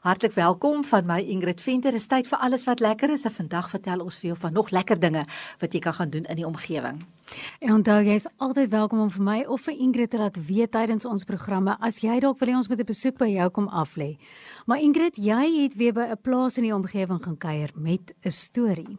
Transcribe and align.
Hartlik 0.00 0.32
welkom 0.32 0.84
van 0.84 1.04
my 1.06 1.18
Ingrid 1.20 1.60
Venter. 1.60 1.92
Dit 1.92 2.00
is 2.00 2.06
tyd 2.08 2.28
vir 2.28 2.38
alles 2.40 2.62
wat 2.64 2.80
lekker 2.80 3.10
is. 3.12 3.26
En 3.28 3.34
vandag 3.36 3.66
vertel 3.68 4.00
ons 4.00 4.16
vir 4.18 4.30
jou 4.30 4.36
van 4.40 4.52
nog 4.56 4.70
lekker 4.72 4.96
dinge 5.00 5.26
wat 5.60 5.74
jy 5.76 5.80
kan 5.84 5.92
gaan 5.98 6.10
doen 6.10 6.24
in 6.24 6.38
die 6.40 6.46
omgewing. 6.48 7.02
En 7.60 7.74
onthou 7.74 7.98
jy 8.06 8.14
is 8.16 8.24
altyd 8.40 8.70
welkom 8.72 9.02
om 9.04 9.10
vir 9.12 9.26
my 9.26 9.36
of 9.44 9.66
vir 9.68 9.76
Ingrid 9.76 10.10
te 10.14 10.18
laat 10.22 10.38
weet 10.46 10.72
tydens 10.72 11.04
ons 11.04 11.26
programme 11.28 11.76
as 11.84 12.00
jy 12.00 12.16
dalk 12.24 12.40
wil 12.40 12.48
hê 12.48 12.56
ons 12.56 12.68
moet 12.68 12.80
'n 12.80 12.86
besoek 12.88 13.18
by 13.18 13.28
jou 13.28 13.50
kom 13.50 13.68
aflê. 13.68 14.16
Maar 14.66 14.80
Ingrid, 14.80 15.16
jy 15.16 15.62
het 15.62 15.74
weer 15.76 15.92
by 15.92 16.08
'n 16.10 16.16
plaas 16.22 16.56
in 16.56 16.64
die 16.64 16.74
omgewing 16.74 17.22
gaan 17.22 17.36
kuier 17.36 17.70
met 17.74 18.12
'n 18.24 18.30
storie. 18.30 18.98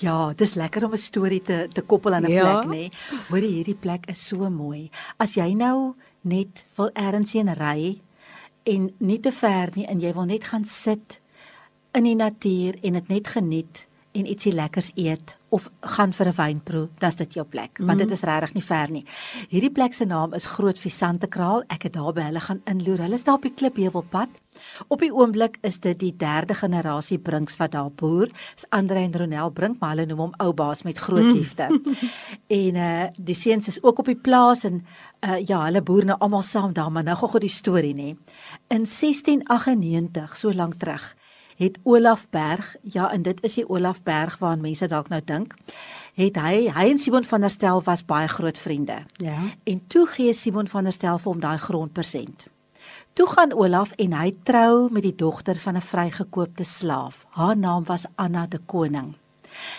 Ja, 0.00 0.32
dis 0.32 0.54
lekker 0.54 0.84
om 0.84 0.92
'n 0.92 0.98
storie 0.98 1.42
te 1.42 1.68
te 1.68 1.82
koppel 1.82 2.14
aan 2.14 2.24
'n 2.24 2.30
Ja. 2.32 2.60
plek, 2.62 2.74
nê. 2.74 2.90
Hoor 3.28 3.38
jy 3.40 3.62
hierdie 3.62 3.78
plek 3.80 4.06
is 4.10 4.26
so 4.26 4.50
mooi. 4.50 4.90
As 5.18 5.34
jy 5.36 5.54
nou 5.54 5.94
net 6.22 6.66
wil 6.76 6.90
ergens 6.94 7.32
heen 7.32 7.48
ry 7.54 8.00
en 8.66 8.90
nie 8.98 9.20
te 9.22 9.32
ver 9.32 9.72
nie 9.76 9.86
en 9.86 10.00
jy 10.02 10.12
wil 10.16 10.26
net 10.28 10.48
gaan 10.50 10.64
sit 10.66 11.20
in 11.96 12.06
die 12.08 12.16
natuur 12.18 12.78
en 12.82 12.98
dit 12.98 13.12
net 13.12 13.30
geniet 13.36 13.86
en 14.16 14.28
ietsie 14.28 14.52
lekkers 14.52 14.90
eet 14.96 15.36
of 15.48 15.68
gaan 15.80 16.12
vir 16.12 16.26
'n 16.28 16.36
wynproe, 16.36 16.88
dan's 16.98 17.16
dit 17.16 17.34
jou 17.34 17.46
plek, 17.46 17.78
want 17.78 17.98
dit 17.98 18.10
is 18.10 18.22
regtig 18.22 18.54
nie 18.54 18.62
ver 18.62 18.90
nie. 18.90 19.04
Hierdie 19.48 19.70
plek 19.70 19.94
se 19.94 20.04
naam 20.04 20.34
is 20.34 20.46
Groot 20.46 20.78
Visante 20.78 21.26
Kraal. 21.26 21.62
Ek 21.68 21.82
het 21.82 21.92
daar 21.92 22.12
by 22.12 22.20
hulle 22.20 22.40
gaan 22.40 22.60
inloer. 22.64 22.98
Hulle 22.98 23.14
is 23.14 23.24
daar 23.24 23.34
op 23.34 23.42
die 23.42 23.54
Klipheuwelpad. 23.54 24.28
Op 24.88 25.00
die 25.00 25.14
oomblik 25.14 25.58
is 25.60 25.78
dit 25.78 25.98
die 25.98 26.16
derde 26.16 26.54
generasie 26.54 27.18
Brinks 27.18 27.56
wat 27.56 27.72
daar 27.72 27.90
boer. 27.90 28.28
Dis 28.54 28.68
Andre 28.68 28.98
en 28.98 29.16
Ronel 29.16 29.50
Brink, 29.50 29.80
maar 29.80 29.90
hulle 29.90 30.06
noem 30.06 30.18
hom 30.18 30.34
ou 30.38 30.52
baas 30.52 30.82
met 30.82 30.98
groot 30.98 31.32
liefde. 31.32 31.68
en 32.60 32.76
uh 32.76 33.06
die 33.16 33.34
seuns 33.34 33.68
is 33.68 33.82
ook 33.82 33.98
op 33.98 34.06
die 34.06 34.16
plaas 34.16 34.64
en 34.64 34.84
uh 35.24 35.38
ja, 35.46 35.64
hulle 35.64 35.82
boer 35.82 36.04
nou 36.04 36.18
almal 36.18 36.42
saam 36.42 36.72
daar, 36.72 36.92
maar 36.92 37.04
nou 37.04 37.16
gou-gou 37.16 37.40
die 37.40 37.48
storie 37.48 37.94
nê. 37.94 38.16
In 38.68 38.86
1698, 38.86 40.36
so 40.36 40.52
lank 40.52 40.74
terug, 40.74 41.15
het 41.56 41.78
Olaf 41.82 42.26
Berg, 42.30 42.76
ja, 42.82 43.12
en 43.12 43.22
dit 43.22 43.42
is 43.42 43.54
die 43.54 43.68
Olaf 43.68 44.02
Berg 44.02 44.38
waaraan 44.38 44.60
mense 44.60 44.86
dalk 44.86 45.08
nou 45.08 45.20
dink, 45.24 45.54
het 46.16 46.36
hy 46.40 46.66
hy 46.72 46.88
en 46.90 47.00
Simon 47.00 47.24
van 47.24 47.44
der 47.44 47.52
Stel 47.52 47.82
was 47.84 48.04
baie 48.04 48.28
groot 48.28 48.58
vriende. 48.58 49.02
Ja. 49.16 49.38
En 49.64 49.80
toe 49.86 50.06
gee 50.06 50.32
Simon 50.34 50.68
van 50.68 50.84
der 50.84 50.92
Stel 50.92 51.18
vir 51.18 51.32
hom 51.32 51.40
daai 51.40 51.58
grondpersent. 51.58 52.48
Toe 53.16 53.26
gaan 53.26 53.52
Olaf 53.52 53.92
en 53.96 54.12
hy 54.12 54.34
trou 54.44 54.88
met 54.92 55.02
die 55.02 55.14
dogter 55.16 55.56
van 55.56 55.76
'n 55.76 55.80
vrygekoopte 55.80 56.64
slaaf. 56.64 57.26
Haar 57.30 57.56
naam 57.56 57.84
was 57.84 58.06
Anna 58.14 58.46
de 58.46 58.58
Koning. 58.58 59.16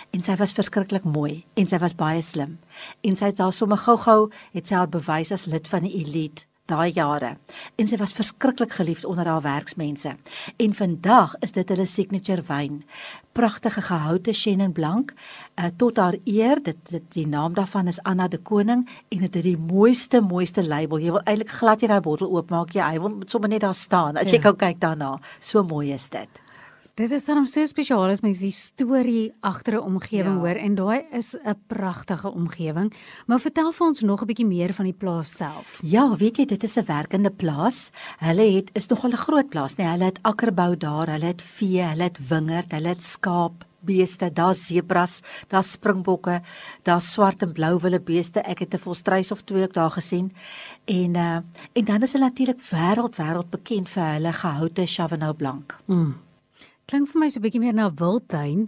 En 0.10 0.22
sy 0.22 0.36
was 0.36 0.52
verskriklik 0.52 1.04
mooi 1.04 1.46
en 1.54 1.68
sy 1.68 1.78
was 1.78 1.96
baie 1.96 2.22
slim. 2.22 2.60
En 3.02 3.16
sy 3.16 3.26
het 3.26 3.38
haar 3.38 3.54
sommer 3.54 3.78
gou-gou 3.78 4.32
het 4.52 4.68
sy 4.68 4.76
haar 4.76 4.90
bewys 4.90 5.32
as 5.32 5.46
lid 5.46 5.68
van 5.68 5.82
die 5.82 5.94
elite 5.94 6.46
daai 6.68 6.92
jare. 6.94 7.38
En 7.76 7.88
sy 7.88 7.98
was 7.98 8.14
verskriklik 8.14 8.74
geliefd 8.78 9.06
onder 9.06 9.28
haar 9.28 9.42
werksmense. 9.46 10.16
En 10.58 10.74
vandag 10.74 11.36
is 11.46 11.52
dit 11.56 11.70
hulle 11.70 11.86
signature 11.86 12.44
wyn. 12.48 12.84
Pragtige 13.38 13.82
gehoute 13.82 14.34
Chenin 14.34 14.72
Blanc 14.74 15.12
uh, 15.14 15.66
tot 15.78 15.98
haar 15.98 16.18
eer. 16.26 16.62
Dit, 16.64 16.78
dit 16.90 17.04
die 17.14 17.28
naam 17.28 17.54
daarvan 17.54 17.88
is 17.88 18.02
Anna 18.04 18.28
de 18.28 18.38
Koning 18.40 18.88
en 19.10 19.20
dit 19.20 19.34
het 19.34 19.44
die 19.44 19.58
mooiste 19.58 20.22
mooiste 20.22 20.64
label. 20.66 21.00
Jy 21.00 21.12
wil 21.12 21.24
eintlik 21.26 21.54
glad 21.60 21.82
nie 21.82 21.92
daai 21.92 22.02
bottel 22.02 22.32
oopmaak 22.34 22.74
nie. 22.74 22.84
Hy 22.84 23.00
wil 23.00 23.22
sommer 23.26 23.50
net 23.50 23.62
daar 23.62 23.76
staan. 23.76 24.18
As 24.18 24.32
jy 24.32 24.38
Ja. 24.42 24.42
gou 24.50 24.56
kyk 24.56 24.80
daarna, 24.80 25.20
so 25.40 25.64
mooi 25.64 25.94
is 25.94 26.10
dit. 26.10 26.30
Dit 26.98 27.12
is 27.14 27.28
dan 27.28 27.46
so 27.46 27.62
spesiaal 27.70 28.10
as 28.10 28.24
mens 28.26 28.40
die 28.42 28.50
storie 28.56 29.28
agter 29.46 29.76
'n 29.78 29.86
omgewing 29.86 30.34
Ja. 30.34 30.42
hoor 30.42 30.58
en 30.58 30.76
daai 30.76 31.06
is 31.12 31.36
'n 31.36 31.56
pragtige 31.68 32.32
omgewing. 32.32 32.92
Maar 33.28 33.40
vertel 33.40 33.72
vir 33.72 33.88
ons 33.88 34.02
nog 34.02 34.22
'n 34.22 34.26
bietjie 34.26 34.46
meer 34.46 34.74
van 34.74 34.86
die 34.86 34.94
plaas 34.98 35.30
self. 35.36 35.80
Ja, 35.84 36.16
weet 36.16 36.38
jy, 36.38 36.46
dit 36.46 36.64
is 36.64 36.76
'n 36.78 36.86
werkende 36.86 37.30
plaas. 37.30 37.92
Hulle 38.18 38.56
het 38.56 38.70
is 38.74 38.88
nogal 38.88 39.12
'n 39.12 39.18
groot 39.18 39.50
plaas, 39.50 39.76
nee. 39.76 39.88
Hulle 39.88 40.06
het 40.06 40.20
akkerbou 40.24 40.76
daar, 40.78 41.08
hulle 41.08 41.26
het 41.26 41.42
vee, 41.42 41.82
hulle 41.82 42.04
het 42.04 42.28
wingerd, 42.30 42.72
hulle 42.72 42.88
het 42.88 43.04
skaap, 43.04 43.64
beeste, 43.82 44.34
daar's 44.34 44.66
sebras, 44.66 45.22
daar's 45.48 45.72
springbokke, 45.72 46.42
daar's 46.84 47.12
swart 47.14 47.42
en 47.44 47.54
blou 47.54 47.80
wille 47.80 48.00
beeste. 48.00 48.40
Ek 48.42 48.60
het 48.60 48.74
'n 48.74 48.80
volstruis 48.80 49.32
of 49.32 49.42
twee 49.44 49.64
ook 49.64 49.74
daar 49.74 49.92
gesien. 49.92 50.34
En 50.86 51.16
uh 51.16 51.40
en 51.74 51.86
dan 51.86 52.02
is 52.02 52.14
hulle 52.14 52.26
natuurlik 52.26 52.60
wêreld 52.72 53.16
wêreld 53.18 53.50
bekend 53.50 53.88
vir 53.90 54.04
hulle 54.04 54.34
gehoute 54.34 54.86
Chavanau 54.88 55.34
Blanc. 55.34 55.76
Mm. 55.86 56.16
Klink 56.88 57.10
vir 57.12 57.20
my 57.20 57.28
so 57.28 57.42
'n 57.42 57.44
bietjie 57.44 57.60
meer 57.60 57.74
na 57.76 57.90
wildtuin. 58.00 58.62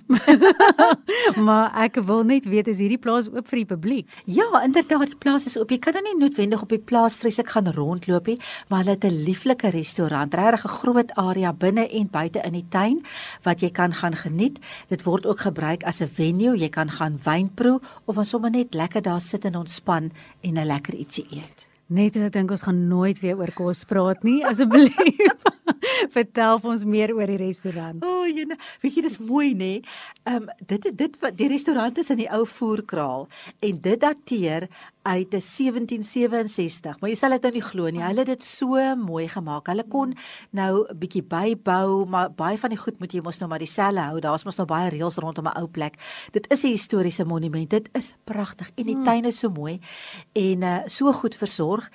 maar 1.47 1.71
ek 1.79 2.01
wil 2.03 2.25
net 2.27 2.43
weet 2.51 2.67
is 2.67 2.81
hierdie 2.83 2.99
plaas 2.99 3.29
oop 3.31 3.47
vir 3.47 3.61
die 3.61 3.69
publiek? 3.69 4.09
Ja, 4.27 4.43
inderdaad, 4.59 5.13
die 5.13 5.19
plaas 5.23 5.45
is 5.47 5.55
oop. 5.55 5.71
Jy 5.71 5.77
kan 5.79 5.95
nou 5.95 6.01
nie 6.03 6.17
noodwendig 6.19 6.59
op 6.65 6.73
die 6.75 6.81
plaas 6.83 7.15
vreeslik 7.15 7.53
gaan 7.55 7.71
rondloop 7.71 8.27
nie, 8.27 8.35
maar 8.67 8.83
hulle 8.83 8.97
het 8.97 9.07
'n 9.07 9.23
lieflike 9.23 9.71
restaurant, 9.71 10.35
regtig 10.35 10.65
'n 10.65 10.75
groot 10.81 11.15
area 11.15 11.53
binne 11.53 11.87
en 11.87 12.11
buite 12.11 12.43
in 12.43 12.59
die 12.59 12.67
tuin 12.67 12.99
wat 13.47 13.61
jy 13.61 13.71
kan 13.71 13.93
gaan 13.93 14.15
geniet. 14.15 14.59
Dit 14.89 15.03
word 15.07 15.25
ook 15.25 15.39
gebruik 15.39 15.87
as 15.87 16.01
'n 16.01 16.11
venue. 16.11 16.59
Jy 16.59 16.69
kan 16.69 16.91
gaan 16.91 17.19
wyn 17.23 17.49
proe 17.55 17.79
of 18.05 18.17
ons 18.17 18.29
sommer 18.29 18.51
net 18.51 18.75
lekker 18.75 19.01
daar 19.01 19.21
sit 19.21 19.45
en 19.45 19.55
ontspan 19.55 20.11
en 20.41 20.57
'n 20.59 20.67
lekker 20.67 20.93
ietsie 20.93 21.25
eet. 21.31 21.67
Net 21.87 22.15
ek 22.15 22.33
dink 22.33 22.51
ons 22.51 22.61
gaan 22.61 22.87
nooit 22.87 23.19
weer 23.19 23.37
oor 23.37 23.51
kos 23.51 23.85
praat 23.85 24.23
nie, 24.23 24.45
asseblief. 24.45 24.93
Vertel 26.11 26.59
vir 26.59 26.69
ons 26.71 26.83
meer 26.85 27.13
oor 27.15 27.27
die 27.27 27.37
restaurant. 27.37 28.03
O, 28.03 28.21
oh, 28.21 28.27
jene, 28.27 28.57
weet 28.81 28.95
jy 28.95 29.01
dis 29.01 29.19
mooi 29.19 29.53
nê? 29.53 29.81
Ehm 30.25 30.35
um, 30.43 30.49
dit 30.67 30.89
dit 30.97 31.17
wat 31.21 31.37
die 31.37 31.47
restaurant 31.47 31.97
is 31.97 32.09
in 32.09 32.17
die 32.17 32.29
ou 32.31 32.45
voerkraal 32.45 33.27
en 33.59 33.81
dit 33.81 33.99
dateer 33.99 34.67
uit 35.03 35.33
'n 35.33 35.41
1767. 35.41 36.99
Maar 36.99 37.09
jy 37.09 37.15
sal 37.15 37.29
dit 37.29 37.41
nou 37.41 37.51
nie 37.53 37.61
glo 37.61 37.89
nie. 37.89 38.01
Hulle 38.03 38.19
het 38.19 38.27
dit 38.27 38.43
so 38.43 38.95
mooi 38.95 39.27
gemaak. 39.27 39.67
Hulle 39.67 39.83
kon 39.87 40.13
nou 40.51 40.85
'n 40.89 40.97
bietjie 40.99 41.23
bybou, 41.23 42.05
maar 42.05 42.31
baie 42.31 42.57
van 42.57 42.69
die 42.69 42.77
goed 42.77 42.99
moet 42.99 43.11
jy 43.13 43.21
mos 43.21 43.39
nou 43.39 43.49
maar 43.49 43.59
dieselfde 43.59 44.01
hou. 44.01 44.19
Daar's 44.19 44.43
mos 44.45 44.57
nou 44.57 44.67
baie 44.67 44.89
reëls 44.89 45.17
rondom 45.17 45.47
'n 45.47 45.57
ou 45.57 45.67
plek. 45.67 45.95
Dit 46.31 46.51
is 46.51 46.63
'n 46.63 46.67
historiese 46.71 47.25
monument. 47.25 47.69
Dit 47.69 47.89
is 47.93 48.13
pragtig 48.23 48.71
en 48.75 48.85
die 48.85 48.95
Hmm. 48.95 49.03
tuin 49.03 49.25
is 49.25 49.39
so 49.39 49.49
mooi 49.49 49.79
en 50.33 50.61
uh, 50.61 50.77
so 50.85 51.11
goed 51.11 51.35
versorg. 51.35 51.89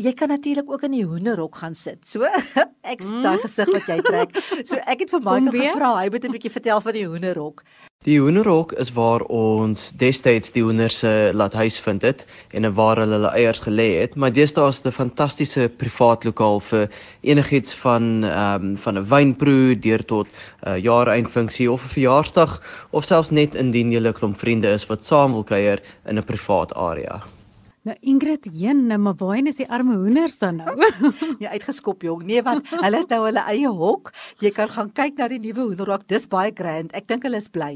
Jy 0.00 0.14
kan 0.16 0.30
natuurlik 0.32 0.70
ook 0.72 0.82
in 0.86 0.94
die 0.94 1.04
hoenderhok 1.04 1.56
gaan 1.60 1.74
sit. 1.76 2.06
So 2.08 2.24
ek 2.92 3.02
sien 3.04 3.20
daai 3.20 3.36
gesig 3.42 3.68
wat 3.68 3.88
jy 3.90 3.98
trek. 4.00 4.38
So 4.64 4.78
ek 4.88 5.04
het 5.04 5.10
vir 5.12 5.20
Michael 5.20 5.52
gevra, 5.52 5.90
hy 6.00 6.08
moet 6.08 6.24
'n 6.24 6.32
bietjie 6.32 6.52
vertel 6.54 6.80
van 6.80 6.96
die 6.96 7.04
hoenderhok. 7.04 7.60
Die 8.08 8.16
hoenderhok 8.18 8.72
is 8.80 8.88
waar 8.96 9.20
ons 9.28 9.90
destyds 10.00 10.54
die 10.56 10.62
hoenders 10.64 10.96
se 11.04 11.30
laat 11.36 11.52
huisvind 11.52 12.02
het 12.02 12.24
en 12.56 12.66
waar 12.74 12.96
hulle 12.98 13.18
hulle 13.18 13.34
eiers 13.36 13.60
gelê 13.62 14.00
het, 14.00 14.16
maar 14.16 14.32
deesdae 14.32 14.72
is 14.72 14.80
dit 14.80 14.88
'n 14.90 14.96
fantastiese 14.96 15.68
privaat 15.68 16.24
lokaal 16.24 16.60
vir 16.70 16.88
enigiets 17.20 17.74
van 17.84 18.24
ehm 18.24 18.64
um, 18.64 18.76
van 18.76 18.98
'n 18.98 19.06
wynproe 19.12 19.76
deur 19.76 20.04
tot 20.04 20.26
'n 20.26 20.68
uh, 20.68 20.78
jaareindfunksie 20.82 21.70
of 21.70 21.84
'n 21.84 21.94
verjaarsdag 22.00 22.62
of 22.90 23.04
selfs 23.04 23.30
net 23.30 23.54
indien 23.54 23.92
jy 23.92 24.00
'n 24.00 24.12
klomp 24.12 24.38
vriende 24.38 24.72
is 24.72 24.88
wat 24.88 25.04
saam 25.04 25.32
wil 25.32 25.44
kuier 25.44 25.78
in 26.08 26.18
'n 26.18 26.24
privaat 26.24 26.74
area. 26.74 27.22
Nou 27.82 27.96
Ingrid, 28.06 28.44
heen, 28.54 28.84
nou 28.86 28.98
maar 29.02 29.16
waarheen 29.18 29.48
is 29.50 29.56
die 29.58 29.66
arme 29.66 29.96
hoenders 29.98 30.36
dan 30.38 30.60
nou? 30.60 30.76
Nee, 31.40 31.48
uitgeskop 31.56 32.04
jong. 32.06 32.22
Nee, 32.28 32.42
want 32.46 32.68
hulle 32.70 33.00
het 33.00 33.10
nou 33.10 33.24
hulle 33.24 33.42
eie 33.50 33.72
hok. 33.74 34.12
Jy 34.38 34.52
kan 34.54 34.70
gaan 34.70 34.92
kyk 34.94 35.18
na 35.18 35.26
die 35.32 35.40
nuwe 35.42 35.64
hoenderhok. 35.72 36.06
Dis 36.06 36.28
baie 36.30 36.54
grand. 36.54 36.94
Ek 36.94 37.08
dink 37.10 37.26
hulle 37.26 37.40
is 37.42 37.50
bly. 37.50 37.72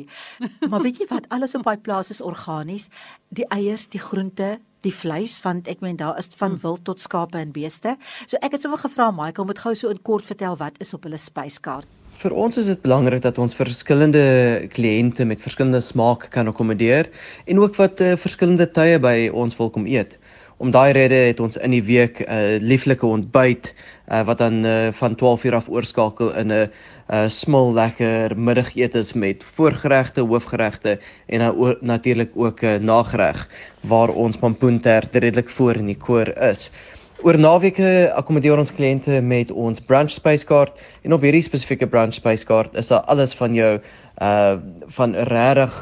Maar 0.71 0.87
weet 0.87 1.03
jy 1.03 1.09
wat? 1.11 1.27
Alles 1.35 1.59
op 1.59 1.67
daai 1.67 1.83
plaas 1.83 2.15
is 2.15 2.23
organies. 2.23 2.87
Die 3.35 3.49
eiers, 3.51 3.89
die 3.91 4.03
groente, 4.03 4.57
die 4.87 4.95
vleis 4.95 5.41
want 5.43 5.67
ek 5.67 5.83
meen 5.83 5.99
daar 5.99 6.19
is 6.23 6.31
van 6.39 6.55
wild 6.63 6.87
tot 6.87 7.03
skape 7.03 7.43
en 7.43 7.51
beeste. 7.51 7.97
So 8.31 8.39
ek 8.39 8.55
het 8.55 8.63
sommer 8.63 8.79
gevra 8.87 9.11
Michael 9.11 9.51
moet 9.51 9.65
gou 9.65 9.75
so 9.75 9.91
in 9.91 10.03
kort 10.07 10.29
vertel 10.29 10.55
wat 10.63 10.79
is 10.79 10.95
op 10.95 11.11
hulle 11.11 11.19
spyskaart. 11.19 11.91
Vir 12.17 12.33
ons 12.33 12.55
is 12.57 12.69
dit 12.71 12.79
belangrik 12.81 13.21
dat 13.27 13.37
ons 13.43 13.57
verskillende 13.59 14.21
kliënte 14.73 15.27
met 15.29 15.43
verskillende 15.45 15.83
smake 15.85 16.31
kan 16.33 16.49
akkommodeer 16.49 17.11
en 17.45 17.61
ook 17.61 17.77
wat 17.77 18.01
uh, 18.01 18.15
verskillende 18.17 18.65
tye 18.79 18.97
by 19.05 19.29
ons 19.37 19.57
wil 19.59 19.69
kom 19.75 19.85
eet. 19.91 20.15
Om 20.57 20.73
daai 20.73 20.95
rede 20.97 21.19
het 21.27 21.43
ons 21.45 21.59
in 21.61 21.75
die 21.77 21.83
week 21.85 22.23
'n 22.25 22.31
uh, 22.33 22.57
lieflike 22.65 23.05
ontbyt 23.05 23.69
uh, 23.69 24.23
wat 24.25 24.41
dan 24.41 24.65
uh, 24.65 24.89
van 24.97 25.15
12 25.21 25.45
uur 25.45 25.59
af 25.61 25.69
oorskakel 25.69 26.33
in 26.41 26.49
'n 26.49 26.71
uh, 27.13 27.29
smil 27.29 27.75
lekker 27.77 28.33
middagetes 28.33 29.13
met 29.13 29.45
voorgeregte, 29.59 30.25
hoofgeregte 30.25 30.99
en 31.29 31.39
dan 31.45 31.65
uh, 31.69 31.77
natuurlik 31.81 32.33
ook 32.35 32.63
'n 32.63 32.67
uh, 32.67 32.81
nagereg 32.81 33.49
waar 33.85 34.09
ons 34.09 34.37
pampoentert 34.37 35.13
redelik 35.13 35.51
voor 35.51 35.75
in 35.75 35.93
die 35.93 36.01
koor 36.01 36.33
is. 36.41 36.71
Oor 37.25 37.39
naweke 37.41 38.13
akkommodeer 38.13 38.61
ons 38.61 38.71
kliënte 38.77 39.23
met 39.25 39.49
ons 39.49 39.81
brunch 39.89 40.13
spyskaart 40.13 40.77
en 41.07 41.15
op 41.17 41.23
hierdie 41.25 41.45
spesifieke 41.45 41.89
brunch 41.89 42.19
spyskaart 42.19 42.77
is 42.77 42.93
daar 42.93 43.07
alles 43.13 43.33
van 43.39 43.57
jou 43.57 43.71
uh 44.27 44.59
van 44.99 45.17
regtig 45.31 45.79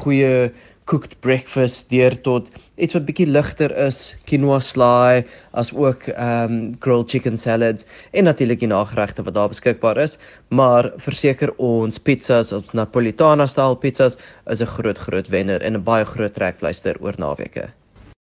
goeie 0.00 0.50
cooked 0.90 1.14
breakfast 1.22 1.86
deur 1.94 2.16
tot 2.26 2.50
iets 2.74 2.96
wat 2.96 3.06
bietjie 3.06 3.28
ligter 3.30 3.70
is, 3.86 4.16
quinoa 4.26 4.58
slaai, 4.58 5.22
as 5.54 5.70
ook 5.76 6.08
ehm 6.16 6.50
um, 6.50 6.60
grilled 6.82 7.10
chicken 7.14 7.38
salads 7.38 7.86
en 8.10 8.26
natuurlik 8.26 8.64
die 8.64 8.72
nageregte 8.74 9.22
wat 9.22 9.38
daar 9.38 9.54
beskikbaar 9.54 10.00
is, 10.02 10.18
maar 10.50 10.90
verseker 11.06 11.54
ons 11.58 12.02
pizzas, 12.02 12.50
ons 12.56 12.74
Napolitana 12.74 13.46
style 13.46 13.78
pizzas 13.78 14.18
is 14.50 14.62
'n 14.62 14.74
groot 14.74 14.98
groot 14.98 15.28
wenner 15.28 15.62
en 15.62 15.78
'n 15.78 15.84
baie 15.84 16.04
groot 16.04 16.34
trekpleister 16.34 16.98
oor 17.00 17.14
naweke. 17.18 17.68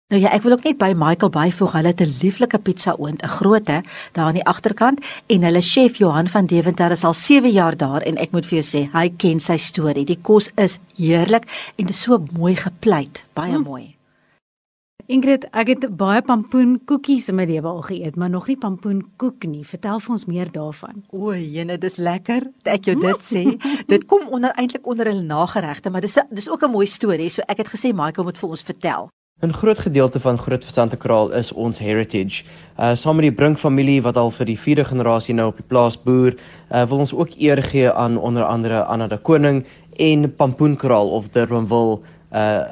Nou 0.08 0.22
ja, 0.22 0.30
ek 0.32 0.46
wil 0.46 0.54
ook 0.54 0.62
net 0.64 0.78
by 0.80 0.94
Michael 0.96 1.28
byvoeg, 1.34 1.74
hulle 1.76 1.90
het 1.92 2.00
'n 2.00 2.14
lieflike 2.22 2.58
pizza 2.58 2.94
oond, 2.96 3.22
'n 3.22 3.28
grootte 3.28 3.82
daar 4.12 4.24
aan 4.24 4.38
die 4.40 4.44
agterkant 4.44 5.04
en 5.26 5.42
hulle 5.42 5.60
chef 5.60 5.96
Johan 5.96 6.28
van 6.28 6.46
Deventer 6.46 6.90
is 6.90 7.04
al 7.04 7.14
7 7.14 7.50
jaar 7.50 7.76
daar 7.76 8.00
en 8.00 8.16
ek 8.16 8.30
moet 8.30 8.46
vir 8.46 8.62
jou 8.62 8.64
sê, 8.64 8.90
hy 8.92 9.08
ken 9.16 9.40
sy 9.40 9.56
storie. 9.56 10.04
Die 10.04 10.18
kos 10.22 10.50
is 10.56 10.78
heerlik 10.96 11.44
en 11.76 11.86
dit 11.86 11.90
is 11.90 12.00
so 12.00 12.24
mooi 12.32 12.56
gepleit, 12.56 13.24
baie 13.34 13.52
hmm. 13.52 13.62
mooi. 13.62 13.96
Ingrid, 15.06 15.44
ek 15.52 15.68
het 15.68 15.96
baie 15.96 16.22
pampoenkoekies 16.22 17.28
in 17.28 17.34
my 17.34 17.44
lewe 17.44 17.68
al 17.68 17.82
geëet, 17.82 18.16
maar 18.16 18.30
nog 18.30 18.46
nie 18.46 18.56
pampoenkoek 18.56 19.44
nie. 19.44 19.64
Vertel 19.64 20.00
vir 20.00 20.10
ons 20.10 20.24
meer 20.26 20.52
daarvan. 20.52 21.04
O, 21.10 21.34
jene, 21.34 21.78
dis 21.78 21.96
lekker. 21.96 22.48
Ek 22.64 22.84
jou 22.84 23.00
dit 23.00 23.20
sê. 23.20 23.44
dit 23.92 24.06
kom 24.06 24.28
onder 24.28 24.50
eintlik 24.56 24.86
onder 24.86 25.06
hulle 25.06 25.22
nageregte, 25.22 25.90
maar 25.90 26.00
dis 26.00 26.18
dis 26.30 26.48
ook 26.48 26.62
'n 26.64 26.70
mooi 26.70 26.86
storie. 26.86 27.28
So 27.28 27.42
ek 27.46 27.58
het 27.58 27.68
gesê 27.68 27.92
Michael 27.92 28.24
moet 28.24 28.38
vir 28.38 28.48
ons 28.48 28.62
vertel. 28.62 29.08
'n 29.40 29.52
Groot 29.52 29.78
gedeelte 29.78 30.20
van 30.20 30.38
Groot 30.38 30.64
Versantekraal 30.64 31.32
is 31.32 31.52
ons 31.52 31.78
heritage. 31.78 32.42
Uh 32.76 32.94
saam 32.94 33.16
met 33.16 33.28
die 33.28 33.32
Brink 33.32 33.58
familie 33.58 34.02
wat 34.02 34.16
al 34.16 34.32
vir 34.34 34.48
die 34.50 34.56
4de 34.58 34.84
generasie 34.84 35.34
nou 35.34 35.46
op 35.52 35.60
die 35.60 35.66
plaas 35.68 35.94
boer, 36.02 36.34
uh 36.74 36.82
wil 36.90 37.04
ons 37.04 37.12
ook 37.14 37.36
eer 37.38 37.62
gee 37.62 37.92
aan 37.92 38.16
onder 38.18 38.42
andere 38.44 38.82
Anna 38.84 39.06
de 39.06 39.18
Koning 39.18 39.64
en 39.96 40.34
Pampoenkraal 40.36 41.10
of 41.10 41.28
Durbanville 41.28 42.00
uh 42.34 42.62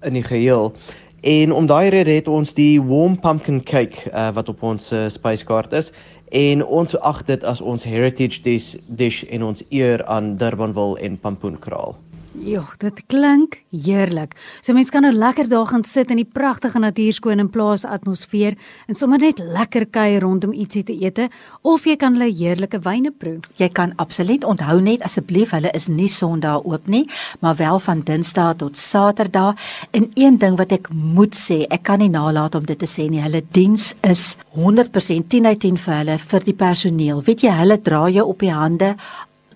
in 0.00 0.16
die 0.16 0.22
geheel. 0.22 0.72
En 1.20 1.52
om 1.52 1.66
daai 1.66 1.88
rede 1.88 2.16
het 2.16 2.28
ons 2.28 2.54
die 2.54 2.80
warm 2.82 3.20
pumpkin 3.20 3.60
cake 3.62 4.08
uh 4.08 4.30
wat 4.32 4.48
op 4.48 4.62
ons 4.62 4.92
uh, 4.92 5.04
spyskaart 5.08 5.72
is 5.72 5.92
en 6.32 6.64
ons 6.64 6.96
ag 7.00 7.24
dit 7.24 7.44
as 7.44 7.60
ons 7.60 7.84
heritage 7.84 8.40
dish, 8.42 8.74
dish 8.88 9.24
en 9.28 9.42
ons 9.42 9.64
eer 9.68 10.04
aan 10.08 10.36
Durbanville 10.40 10.98
en 11.04 11.20
Pampoenkraal. 11.20 11.98
Ja, 12.34 12.64
dit 12.82 12.98
klink 13.06 13.60
heerlik. 13.70 14.32
So 14.58 14.74
mense 14.74 14.90
kan 14.90 15.04
nou 15.06 15.12
lekker 15.14 15.46
daar 15.48 15.68
gaan 15.70 15.84
sit 15.86 16.10
in 16.10 16.18
die 16.18 16.26
pragtige 16.26 16.80
natuurskoon 16.82 17.38
en 17.38 17.50
plaas 17.50 17.84
atmosfeer 17.86 18.56
en 18.90 18.98
sommer 18.98 19.20
net 19.22 19.38
lekker 19.38 19.86
kuier 19.86 20.24
rondom 20.24 20.52
ietsie 20.52 20.82
te 20.82 20.96
eet 20.98 21.20
of 21.62 21.84
jy 21.86 21.94
kan 21.96 22.16
hulle 22.16 22.32
heerlike 22.34 22.80
wyne 22.82 23.12
proe. 23.14 23.38
Jy 23.60 23.68
kan 23.70 23.92
absoluut 24.02 24.42
onthou 24.44 24.80
net 24.82 25.04
asseblief 25.06 25.52
hulle 25.54 25.70
is 25.78 25.86
nie 25.86 26.08
Sondag 26.10 26.64
oop 26.66 26.88
nie, 26.90 27.04
maar 27.38 27.54
wel 27.60 27.78
van 27.78 28.02
Dinsdag 28.02 28.56
tot 28.64 28.76
Saterdag. 28.76 29.54
En 29.94 30.10
een 30.14 30.38
ding 30.38 30.58
wat 30.58 30.74
ek 30.74 30.90
moet 30.90 31.38
sê, 31.38 31.62
ek 31.70 31.84
kan 31.86 32.02
nie 32.02 32.10
nalat 32.10 32.58
om 32.58 32.66
dit 32.66 32.78
te 32.78 32.90
sê 32.90 33.06
nie, 33.10 33.22
hulle 33.22 33.44
diens 33.54 33.92
is 34.02 34.34
100% 34.58 35.30
10 35.30 35.46
uit 35.52 35.62
10 35.68 35.78
vir 35.86 35.94
hulle 36.00 36.18
vir 36.18 36.48
die 36.50 36.56
personeel. 36.64 37.22
Weet 37.22 37.46
jy, 37.46 37.54
hulle 37.62 37.78
dra 37.78 38.08
jou 38.10 38.26
op 38.34 38.42
die 38.42 38.52
hande 38.54 38.96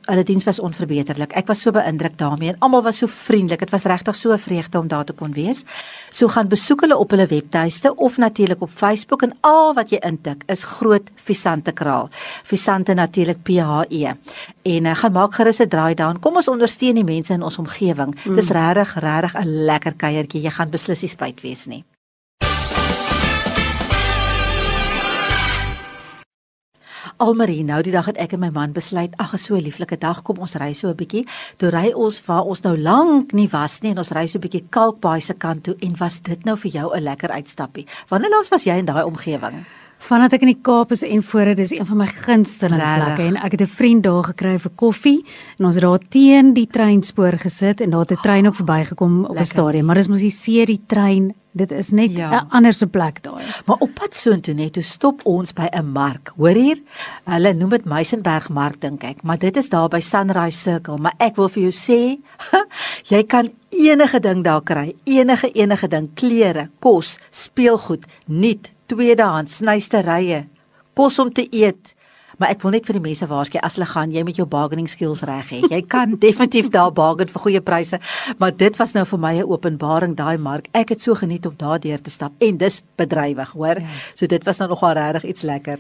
hulle 0.09 0.25
diens 0.25 0.45
was 0.49 0.59
onverbeterlik. 0.59 1.35
Ek 1.37 1.47
was 1.47 1.61
so 1.61 1.73
beïndruk 1.75 2.17
daarmee 2.19 2.49
en 2.55 2.61
almal 2.65 2.83
was 2.83 2.99
so 3.03 3.07
vriendelik. 3.07 3.61
Dit 3.61 3.71
was 3.71 3.85
regtig 3.85 4.17
so 4.17 4.33
'n 4.33 4.39
vreugde 4.39 4.79
om 4.79 4.89
daar 4.89 5.05
te 5.05 5.13
kon 5.13 5.33
wees. 5.33 5.65
So 6.11 6.29
gaan 6.29 6.49
besoek 6.49 6.81
hulle 6.81 6.97
op 6.97 7.11
hulle 7.11 7.27
webtuiste 7.27 7.95
of 7.97 8.17
natuurlik 8.17 8.63
op 8.63 8.71
Facebook 8.75 9.23
en 9.23 9.37
al 9.41 9.75
wat 9.75 9.91
jy 9.91 9.99
intik 10.01 10.43
is 10.47 10.65
groot 10.65 11.11
Visante 11.15 11.73
kraal. 11.73 12.09
Visante 12.45 12.95
natuurlik 12.95 13.43
P 13.43 13.49
H 13.49 13.85
E. 13.89 14.13
En 14.63 14.85
uh, 14.85 14.95
gaan 14.95 15.13
maak 15.13 15.35
gerus 15.35 15.61
'n 15.61 15.69
draai 15.69 15.95
daan. 15.95 16.19
Kom 16.21 16.37
ons 16.37 16.49
ondersteun 16.49 16.95
die 16.95 17.05
mense 17.05 17.33
in 17.33 17.43
ons 17.43 17.59
omgewing. 17.59 18.17
Mm. 18.25 18.35
Dis 18.35 18.49
regtig 18.49 18.95
regtig 18.95 19.35
'n 19.35 19.65
lekker 19.65 19.95
kuiertjie. 19.95 20.43
Jy 20.43 20.51
gaan 20.51 20.71
beslis 20.71 21.01
nie 21.01 21.11
spyt 21.11 21.41
wees 21.41 21.67
nie. 21.67 21.85
Almarie, 27.19 27.65
nou 27.67 27.81
die 27.83 27.91
dag 27.91 28.07
het 28.07 28.19
ek 28.23 28.37
en 28.37 28.45
my 28.45 28.49
man 28.55 28.71
besluit, 28.71 29.11
ag, 29.19 29.33
so 29.43 29.57
'n 29.57 29.65
lieflike 29.67 29.97
dag, 29.99 30.23
kom 30.23 30.39
ons 30.39 30.55
ry 30.55 30.73
so 30.73 30.89
'n 30.89 30.95
bietjie. 30.95 31.27
Toe 31.57 31.71
ry 31.71 31.91
ons 31.93 32.27
waar 32.27 32.45
ons 32.45 32.63
nou 32.63 32.79
lank 32.79 33.33
nie 33.33 33.49
was 33.49 33.81
nie 33.83 33.91
en 33.91 33.99
ons 33.99 34.13
ry 34.13 34.27
so 34.27 34.39
'n 34.39 34.43
bietjie 34.43 34.69
Kalkbaai 34.71 35.21
se 35.21 35.35
kant 35.35 35.65
toe 35.65 35.75
en 35.81 35.97
was 35.97 36.21
dit 36.21 36.45
nou 36.45 36.57
vir 36.57 36.71
jou 36.71 36.95
'n 36.95 37.03
lekker 37.03 37.31
uitstappie. 37.31 37.87
Wanneer 38.09 38.31
laas 38.31 38.49
was 38.49 38.65
jy 38.65 38.79
in 38.79 38.85
daai 38.85 39.05
omgewing? 39.05 39.67
Vandat 39.99 40.33
ek 40.33 40.45
in 40.47 40.53
die 40.53 40.63
Kaap 40.63 40.93
is 40.95 41.03
en 41.03 41.23
voor 41.23 41.51
dit 41.53 41.59
is 41.59 41.73
een 41.75 41.87
van 41.87 41.97
my 41.97 42.07
gunsteling 42.07 42.81
plekke 42.81 43.23
en 43.23 43.37
ek 43.37 43.57
het 43.57 43.63
'n 43.63 43.67
vriend 43.67 44.03
daar 44.03 44.25
gekry 44.25 44.59
vir 44.59 44.73
koffie 44.77 45.25
en 45.59 45.65
ons 45.65 45.75
het 45.75 45.85
daar 45.85 45.99
teen 46.09 46.55
die 46.55 46.67
treinspoor 46.67 47.39
gesit 47.39 47.81
en 47.81 47.91
daar 47.91 48.07
het 48.07 48.13
'n 48.13 48.23
trein 48.23 48.47
ook 48.47 48.55
verbygekom 48.55 49.25
op 49.25 49.39
'n 49.39 49.45
stadium, 49.47 49.85
maar 49.87 49.97
dis 49.97 50.09
mos 50.09 50.21
die 50.21 50.31
serie 50.31 50.81
trein 50.87 51.35
Dit 51.59 51.71
is 51.71 51.89
net 51.91 52.11
'n 52.11 52.17
ja. 52.17 52.47
anderse 52.49 52.87
plek 52.87 53.23
daai. 53.23 53.45
Maar 53.67 53.77
op 53.79 53.95
pad 53.95 54.15
soontoe 54.15 54.55
net, 54.55 54.73
toe 54.73 54.83
stop 54.83 55.21
ons 55.25 55.53
by 55.53 55.67
'n 55.71 55.93
mark. 55.93 56.33
Hoor 56.37 56.55
hier? 56.55 56.79
Hulle 57.25 57.53
noem 57.53 57.71
dit 57.71 57.85
Meisenberg 57.85 58.49
Mark 58.49 58.81
dink 58.81 59.03
ek, 59.03 59.23
maar 59.23 59.39
dit 59.39 59.57
is 59.57 59.69
daar 59.69 59.89
by 59.89 60.01
Sunrise 60.01 60.59
Circle, 60.59 60.99
maar 60.99 61.15
ek 61.17 61.37
wil 61.37 61.49
vir 61.49 61.63
jou 61.63 61.73
sê, 61.73 62.21
jy 63.13 63.25
kan 63.25 63.49
enige 63.71 64.21
ding 64.21 64.45
daar 64.45 64.63
kry. 64.63 64.95
Enige 65.05 65.51
enige 65.53 65.89
ding, 65.89 66.09
klere, 66.15 66.71
kos, 66.79 67.19
speelgoed, 67.31 68.05
nuut, 68.27 68.71
tweedehands, 68.89 69.61
snysterye, 69.61 70.47
kos 70.99 71.19
om 71.23 71.31
te 71.33 71.47
eet 71.53 71.95
maar 72.39 72.55
ek 72.55 72.63
wil 72.63 72.75
net 72.75 72.87
vir 72.87 72.99
die 72.99 73.03
mense 73.03 73.27
waarsku 73.29 73.61
as 73.67 73.77
hulle 73.77 73.89
gaan 73.91 74.15
jy 74.15 74.23
met 74.27 74.39
jou 74.39 74.47
bargaining 74.51 74.89
skills 74.91 75.25
reg 75.27 75.51
hê. 75.51 75.61
Jy 75.67 75.81
kan 75.91 76.15
definitief 76.27 76.71
daar 76.75 76.93
bargain 76.95 77.31
vir 77.33 77.45
goeie 77.45 77.63
pryse, 77.65 77.99
maar 78.39 78.55
dit 78.55 78.79
was 78.79 78.95
nou 78.95 79.05
vir 79.11 79.23
my 79.27 79.35
'n 79.39 79.51
openbaring 79.51 80.15
daai 80.17 80.39
mark. 80.39 80.69
Ek 80.73 80.95
het 80.95 81.03
so 81.03 81.15
geniet 81.15 81.47
om 81.47 81.57
daardeur 81.59 82.01
te 82.01 82.11
stap 82.11 82.33
en 82.39 82.57
dis 82.57 82.83
bedrywig, 82.97 83.51
hoor. 83.51 83.83
Ja. 83.83 83.87
So 84.15 84.27
dit 84.27 84.45
was 84.45 84.59
nou 84.59 84.69
nogal 84.69 84.95
regtig 84.95 85.25
iets 85.25 85.43
lekker. 85.43 85.79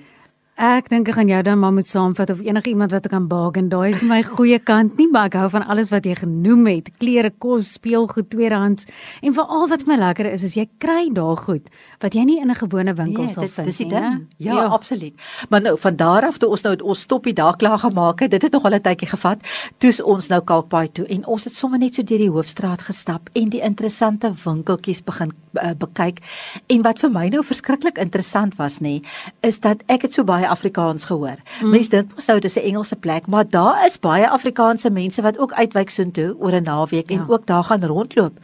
Ek 0.58 0.88
dink 0.90 1.06
ek 1.06 1.14
gaan 1.14 1.28
jou 1.30 1.38
dan 1.46 1.60
maar 1.62 1.70
moet 1.70 1.86
saamvat 1.86 2.32
of 2.32 2.40
enige 2.42 2.72
iemand 2.72 2.90
wat 2.90 3.04
ek 3.06 3.12
kan 3.12 3.28
bargain. 3.30 3.68
Daai 3.70 3.92
is 3.92 4.00
my 4.02 4.24
goeie 4.26 4.58
kant 4.58 4.96
nie, 4.98 5.06
maar 5.06 5.28
ek 5.28 5.36
hou 5.38 5.46
van 5.52 5.62
alles 5.70 5.92
wat 5.94 6.02
jy 6.08 6.16
genoem 6.18 6.64
het. 6.66 6.88
Klere, 6.98 7.30
kos, 7.30 7.68
speelgoed, 7.76 8.26
tweedehands 8.32 8.88
en 9.22 9.36
veral 9.36 9.68
wat 9.70 9.84
vir 9.86 9.92
my 9.92 9.98
lekker 10.00 10.26
is, 10.32 10.42
is 10.48 10.56
jy 10.58 10.64
kry 10.82 11.12
daar 11.14 11.38
goed 11.38 11.70
wat 12.02 12.16
jy 12.18 12.24
nie 12.26 12.40
in 12.42 12.50
'n 12.50 12.58
gewone 12.58 12.94
winkel 12.94 13.22
nee, 13.22 13.32
sal 13.32 13.46
dit, 13.46 13.52
vind 13.54 13.66
nie. 13.66 13.70
Dis 13.70 13.78
die 13.78 13.88
ding. 13.88 14.26
Ja, 14.38 14.54
ja, 14.54 14.64
absoluut. 14.66 15.14
Maar 15.48 15.60
nou 15.62 15.78
van 15.78 15.96
daar 15.96 16.26
af 16.26 16.38
toe 16.38 16.50
ons 16.50 16.62
nou 16.62 16.74
ons 16.82 17.00
stoppie 17.00 17.34
daar 17.34 17.56
klaar 17.56 17.78
gemaak 17.78 18.20
het, 18.20 18.30
dit 18.30 18.42
het 18.42 18.52
nog 18.52 18.64
al 18.64 18.74
'n 18.74 18.80
tydjie 18.80 19.08
gevat. 19.08 19.38
Toe's 19.78 20.02
ons 20.02 20.28
nou 20.28 20.42
Kalkbaai 20.42 20.92
toe 20.92 21.06
en 21.06 21.26
ons 21.26 21.44
het 21.44 21.54
sommer 21.54 21.78
net 21.78 21.94
so 21.94 22.02
deur 22.02 22.18
die 22.18 22.30
hoofstraat 22.30 22.82
gestap 22.82 23.30
en 23.32 23.48
die 23.48 23.62
interessante 23.62 24.32
winkeltjies 24.44 25.04
begin 25.04 25.32
uh, 25.54 25.70
bekyk. 25.78 26.18
En 26.66 26.82
wat 26.82 26.98
vir 26.98 27.10
my 27.10 27.28
nou 27.28 27.44
verskriklik 27.44 27.98
interessant 27.98 28.56
was 28.56 28.80
nê, 28.80 29.02
is 29.40 29.60
dat 29.60 29.82
ek 29.86 30.02
het 30.02 30.12
so 30.12 30.24
baie 30.24 30.47
Afrikaans 30.48 31.04
gehoor. 31.04 31.36
Mm. 31.60 31.70
Mense 31.70 31.90
dink 31.90 32.14
mos 32.14 32.26
nou 32.26 32.38
dis 32.40 32.56
'n 32.56 32.66
Engelse 32.70 32.96
plek, 32.96 33.26
maar 33.26 33.48
daar 33.48 33.86
is 33.86 33.98
baie 34.00 34.28
Afrikaanse 34.28 34.90
mense 34.90 35.22
wat 35.22 35.38
ook 35.38 35.52
uitwyk 35.52 35.90
soontoe 35.90 36.36
oor 36.38 36.52
'n 36.52 36.62
naweek 36.62 37.10
ja. 37.10 37.16
en 37.16 37.28
ook 37.28 37.46
daar 37.46 37.64
gaan 37.64 37.84
rondloop. 37.84 38.38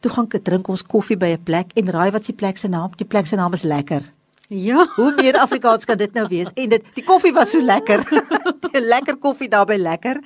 Toe 0.00 0.10
gaan 0.12 0.26
ek 0.30 0.44
drink 0.44 0.68
ons 0.68 0.82
koffie 0.82 1.16
by 1.16 1.36
'n 1.36 1.42
plek 1.42 1.70
en 1.74 1.90
raai 1.90 2.10
wat 2.10 2.24
se 2.24 2.32
plek 2.32 2.56
se 2.56 2.68
naam? 2.68 2.90
Die 2.96 3.06
plek 3.06 3.26
se 3.26 3.36
naam 3.36 3.52
is 3.52 3.62
lekker. 3.62 4.02
Ja, 4.48 4.86
hoe 4.94 5.14
meer 5.16 5.38
Afrikaans 5.38 5.84
kan 5.84 5.96
dit 5.96 6.12
nou 6.12 6.26
wees? 6.28 6.50
En 6.54 6.68
dit 6.68 6.82
die 6.94 7.04
koffie 7.04 7.32
was 7.32 7.50
so 7.50 7.62
lekker. 7.62 8.04
die 8.72 8.80
lekker 8.80 9.16
koffie 9.16 9.48
daar 9.48 9.64
by 9.66 9.78
lekker. 9.80 10.20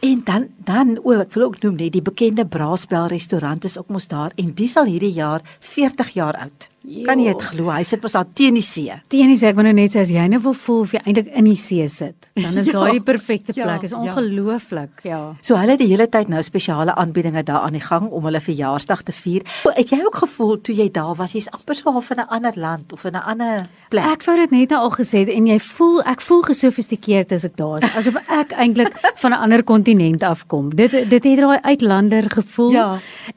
En 0.00 0.20
dan 0.24 0.48
dan 0.58 0.98
o, 1.02 1.14
ek 1.20 1.32
wil 1.36 1.46
ook 1.46 1.62
noem 1.62 1.78
net 1.78 1.92
die 1.94 2.02
bekende 2.02 2.46
Braasbel 2.46 3.06
restaurant 3.06 3.64
is 3.64 3.78
ook 3.78 3.88
mos 3.88 4.08
daar 4.10 4.34
en 4.36 4.54
dis 4.58 4.76
al 4.76 4.90
hierdie 4.90 5.14
jaar 5.14 5.46
40 5.60 6.10
jaar 6.18 6.36
oud. 6.42 6.71
Jo. 6.82 7.04
Kan 7.06 7.20
jy 7.22 7.30
dit 7.30 7.44
glo? 7.52 7.70
Hy 7.70 7.84
sit 7.86 8.02
mos 8.02 8.16
daar 8.16 8.26
teen 8.34 8.56
die 8.58 8.64
see. 8.66 8.94
Teen 9.12 9.30
die 9.30 9.38
see, 9.38 9.52
ek 9.52 9.58
wou 9.58 9.64
nou 9.66 9.74
net 9.76 9.94
sê 9.94 10.02
as 10.02 10.10
jy 10.10 10.24
nou 10.32 10.40
wil 10.42 10.56
voel 10.64 10.80
of 10.82 10.94
jy 10.96 11.02
eintlik 11.04 11.28
in 11.38 11.46
die 11.46 11.58
see 11.60 11.86
sit, 11.92 12.28
dan 12.34 12.58
is 12.58 12.66
ja, 12.72 12.74
daai 12.74 12.98
die 12.98 13.04
perfekte 13.06 13.54
ja, 13.54 13.68
plek. 13.68 13.86
Is 13.86 13.94
ja. 13.94 14.00
ongelooflik, 14.02 15.04
ja. 15.06 15.20
So 15.46 15.58
hulle 15.60 15.76
het 15.76 15.82
die 15.82 15.90
hele 15.92 16.08
tyd 16.10 16.32
nou 16.32 16.42
spesiale 16.42 16.96
aanbiedinge 16.98 17.44
daar 17.46 17.68
aan 17.68 17.78
die 17.78 17.84
gang 17.84 18.08
om 18.10 18.26
hulle 18.26 18.42
verjaarsdag 18.42 19.04
te 19.06 19.14
vier. 19.14 19.46
Het 19.78 19.94
jy 19.94 20.00
ook 20.02 20.18
gevoel 20.24 20.58
toe 20.58 20.74
jy 20.74 20.88
daar 20.90 21.14
was, 21.20 21.36
jy's 21.38 21.50
amper 21.54 21.78
so 21.78 21.94
half 21.94 22.10
in 22.10 22.22
'n 22.24 22.28
ander 22.28 22.58
land 22.58 22.92
of 22.92 23.04
in 23.04 23.14
'n 23.14 23.22
ander 23.22 23.68
plek? 23.92 24.08
Ek 24.16 24.24
wou 24.28 24.36
dit 24.40 24.54
net 24.54 24.72
nou 24.74 24.80
al 24.86 24.94
gesê 24.94 25.24
en 25.28 25.46
jy 25.50 25.58
voel 25.60 26.00
ek 26.12 26.24
voel 26.24 26.42
gesofistikeerd 26.48 27.34
as 27.36 27.46
ek 27.48 27.56
daar 27.60 27.82
is, 27.82 27.96
asof 28.00 28.18
ek 28.32 28.54
eintlik 28.64 28.92
van 29.22 29.34
'n 29.36 29.40
ander 29.46 29.62
kontinent 29.62 30.22
afkom. 30.26 30.72
Dit 30.74 30.92
dit 31.10 31.24
het 31.24 31.38
daai 31.38 31.60
uitlander 31.62 32.30
gevoel. 32.30 32.72
Ja. 32.72 32.88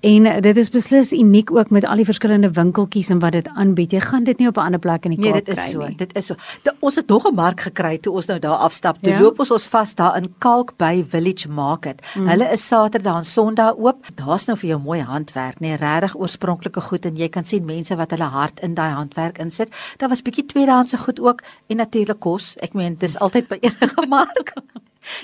En 0.02 0.42
dit 0.42 0.58
is 0.58 0.70
beslis 0.70 1.14
uniek 1.14 1.52
ook 1.52 1.70
met 1.70 1.86
al 1.86 2.02
die 2.02 2.08
verskillende 2.08 2.52
winkeltjies 2.52 3.10
en 3.10 3.20
wat 3.20 3.32
dit 3.32 3.48
aanbied. 3.48 3.92
Jy 3.92 4.02
gaan 4.02 4.24
dit 4.24 4.38
nie 4.40 4.48
op 4.48 4.58
'n 4.58 4.66
ander 4.68 4.80
plek 4.80 5.06
in 5.06 5.12
die 5.12 5.20
nee, 5.20 5.32
Kaap 5.32 5.44
kry 5.44 5.56
nie. 5.56 5.88
Nee, 5.88 5.96
dit 5.98 6.16
is 6.16 6.16
so. 6.16 6.16
Dit 6.16 6.18
is 6.18 6.26
so. 6.26 6.36
De, 6.64 6.74
ons 6.80 6.96
het 6.96 7.08
nog 7.08 7.28
'n 7.28 7.36
mark 7.36 7.60
gekry 7.62 7.98
toe 7.98 8.14
ons 8.14 8.26
nou 8.26 8.40
daar 8.40 8.58
afstap. 8.58 8.98
Toe 9.02 9.12
ja? 9.12 9.20
loop 9.20 9.40
ons 9.40 9.52
ons 9.52 9.68
vas 9.68 9.96
daar 9.96 10.18
in 10.18 10.34
Kalk 10.38 10.78
by 10.78 11.06
Village 11.08 11.50
Market. 11.50 12.02
Mm. 12.16 12.28
Hulle 12.28 12.52
is 12.52 12.68
Saterdag 12.68 13.18
en 13.18 13.26
Sondag 13.26 13.76
oop. 13.78 14.06
Daar's 14.16 14.46
nou 14.46 14.58
vir 14.58 14.70
jou 14.70 14.80
mooi 14.82 15.02
handwerk, 15.02 15.60
nee, 15.60 15.76
regtig 15.76 16.16
oorspronklike 16.16 16.82
goed 16.82 17.06
en 17.06 17.16
jy 17.16 17.30
kan 17.30 17.44
sien 17.44 17.66
mense 17.66 17.96
wat 17.96 18.12
hulle 18.12 18.30
hart 18.30 18.60
in 18.60 18.74
daai 18.74 18.92
handwerk 18.94 19.38
insit. 19.38 19.70
Daar 19.98 20.10
was 20.10 20.22
bietjie 20.22 20.45
tweedehandse 20.46 20.98
goed 20.98 21.20
ook 21.20 21.44
en 21.68 21.78
natuurlik 21.78 22.20
kos. 22.20 22.56
Ek 22.64 22.74
meen, 22.74 22.96
dis 23.00 23.18
altyd 23.20 23.48
by 23.48 23.58
enige 23.62 24.08
mark. 24.18 24.54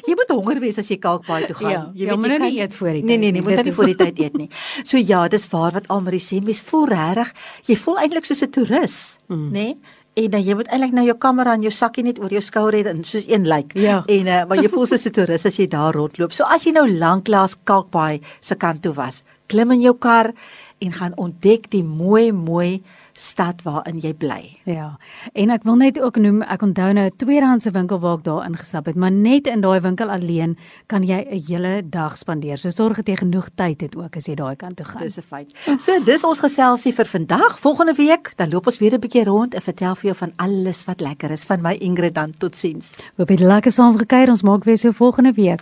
Jy 0.05 0.15
moet 0.17 0.33
honger 0.33 0.59
wees 0.61 0.77
as 0.77 0.89
jy 0.91 0.97
Kalkbaai 1.01 1.47
toe 1.49 1.55
gaan. 1.57 1.71
Ja, 1.71 1.81
jy 1.97 2.09
jy 2.09 2.17
moet 2.19 2.33
nou 2.33 2.39
nie 2.43 2.59
eet 2.59 2.75
voor 2.77 2.91
die 2.93 3.01
Nee 3.01 3.07
tyd 3.07 3.07
nee 3.07 3.17
nee, 3.17 3.31
nie, 3.31 3.41
moet 3.45 3.57
nou 3.57 3.65
nie 3.65 3.77
voor 3.79 3.89
die 3.89 3.97
tyd 4.03 4.19
eet 4.19 4.37
nie. 4.37 4.49
So 4.83 5.01
ja, 5.01 5.23
dis 5.31 5.47
waar 5.53 5.73
wat 5.77 5.89
Almarie 5.93 6.21
sê, 6.21 6.41
mens 6.43 6.61
voel 6.67 6.85
regtig, 6.91 7.33
jy 7.71 7.79
voel 7.85 8.03
eintlik 8.03 8.29
soos 8.29 8.43
'n 8.45 8.51
toerist, 8.51 9.17
mm. 9.27 9.49
nê? 9.49 9.65
Nee? 9.71 9.97
En 10.13 10.27
dan 10.33 10.43
jy 10.43 10.55
moet 10.59 10.67
eintlik 10.67 10.91
nou 10.91 11.05
jou 11.07 11.15
kamera 11.17 11.53
en 11.55 11.61
jou 11.63 11.71
sakkie 11.71 12.03
net 12.03 12.17
oor 12.19 12.33
jou 12.35 12.41
skouer 12.43 12.75
hê 12.75 12.81
en 12.91 13.03
soos 13.07 13.29
een 13.29 13.47
lyk. 13.47 13.71
Ja. 13.79 14.01
En 14.11 14.27
uh, 14.27 14.41
maar 14.47 14.59
jy 14.59 14.67
voel 14.69 14.85
soos 14.85 15.07
'n 15.07 15.15
toerist 15.15 15.47
as 15.47 15.57
jy 15.57 15.67
daar 15.71 15.95
rondloop. 15.95 16.33
So 16.33 16.43
as 16.43 16.65
jy 16.67 16.73
nou 16.75 16.87
lanklaas 16.89 17.55
Kalkbaai 17.63 18.19
se 18.41 18.55
kant 18.55 18.81
toe 18.83 18.93
was, 18.93 19.23
klim 19.47 19.71
in 19.71 19.81
jou 19.81 19.95
kar 19.95 20.33
en 20.81 20.91
gaan 20.91 21.15
ontdek 21.15 21.69
die 21.71 21.83
mooi 21.83 22.31
mooi 22.31 22.81
stad 23.21 23.61
waarin 23.63 23.99
jy 24.01 24.13
bly. 24.17 24.57
Ja. 24.65 24.97
En 25.37 25.53
ek 25.53 25.63
wil 25.67 25.77
net 25.81 25.99
ook 26.01 26.17
noem, 26.21 26.41
ek 26.41 26.63
onthou 26.65 26.89
nou 26.93 27.05
'n 27.05 27.17
tweedehandse 27.17 27.71
winkel 27.71 27.99
waar 27.99 28.17
ek 28.17 28.23
daar 28.23 28.45
ingestap 28.45 28.85
het, 28.85 28.95
maar 28.95 29.11
net 29.11 29.47
in 29.47 29.61
daai 29.61 29.79
winkel 29.79 30.09
alleen 30.09 30.57
kan 30.87 31.03
jy 31.03 31.21
'n 31.29 31.43
hele 31.47 31.83
dag 31.85 32.17
spandeer. 32.17 32.57
So 32.57 32.69
sorg 32.69 32.95
dat 32.95 33.07
jy 33.07 33.15
genoeg 33.15 33.49
tyd 33.55 33.81
het 33.81 33.95
ook 33.95 34.15
as 34.15 34.25
jy 34.25 34.35
daai 34.35 34.55
kant 34.55 34.77
toe 34.77 34.85
gaan. 34.85 35.01
Dis 35.01 35.17
'n 35.17 35.21
feit. 35.21 35.53
So 35.79 36.03
dis 36.03 36.23
ons 36.23 36.39
geselsie 36.39 36.93
vir 36.93 37.05
vandag. 37.05 37.59
Volgende 37.59 37.93
week 37.93 38.33
dan 38.35 38.49
loop 38.49 38.65
ons 38.65 38.79
weer 38.79 38.93
'n 38.93 38.99
bietjie 38.99 39.23
rond 39.23 39.53
en 39.53 39.61
vertel 39.61 39.95
vir 39.95 40.05
jou 40.05 40.15
van 40.15 40.33
alles 40.35 40.85
wat 40.85 41.01
lekker 41.01 41.31
is 41.31 41.45
van 41.45 41.61
my 41.61 41.73
Ingrid 41.73 42.15
dan 42.15 42.33
totsiens. 42.37 42.95
Hoop 43.17 43.29
jy 43.29 43.37
lekker 43.37 43.71
saam 43.71 43.97
gekuier. 43.97 44.29
Ons 44.29 44.43
maak 44.43 44.63
weer 44.63 44.77
so 44.77 44.91
volgende 44.91 45.33
week. 45.33 45.61